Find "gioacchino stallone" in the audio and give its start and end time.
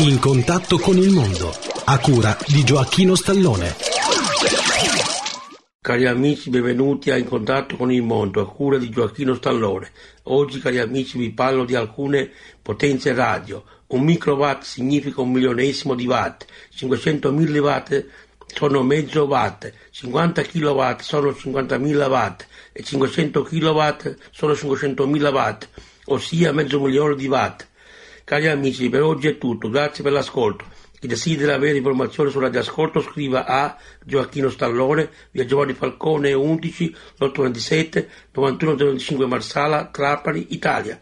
2.62-3.74, 8.90-9.90, 34.04-35.08